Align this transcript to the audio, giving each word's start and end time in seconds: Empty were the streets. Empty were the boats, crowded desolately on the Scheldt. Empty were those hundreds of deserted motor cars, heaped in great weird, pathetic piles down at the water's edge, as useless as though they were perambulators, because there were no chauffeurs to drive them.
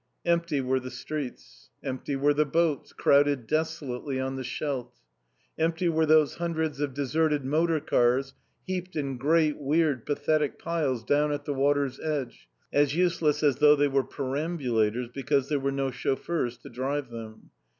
Empty 0.25 0.61
were 0.61 0.79
the 0.79 0.89
streets. 0.89 1.69
Empty 1.83 2.15
were 2.15 2.33
the 2.33 2.43
boats, 2.43 2.91
crowded 2.91 3.45
desolately 3.45 4.19
on 4.19 4.35
the 4.35 4.43
Scheldt. 4.43 4.95
Empty 5.59 5.89
were 5.89 6.07
those 6.07 6.37
hundreds 6.37 6.79
of 6.79 6.95
deserted 6.95 7.45
motor 7.45 7.79
cars, 7.79 8.33
heaped 8.65 8.95
in 8.95 9.17
great 9.17 9.59
weird, 9.59 10.07
pathetic 10.07 10.57
piles 10.57 11.03
down 11.03 11.31
at 11.31 11.45
the 11.45 11.53
water's 11.53 11.99
edge, 11.99 12.49
as 12.73 12.95
useless 12.95 13.43
as 13.43 13.57
though 13.57 13.75
they 13.75 13.87
were 13.87 14.03
perambulators, 14.03 15.07
because 15.13 15.49
there 15.49 15.59
were 15.59 15.71
no 15.71 15.91
chauffeurs 15.91 16.57
to 16.57 16.69
drive 16.69 17.11
them. 17.11 17.51